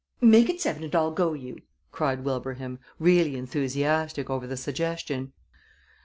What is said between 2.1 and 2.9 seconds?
Wilbraham,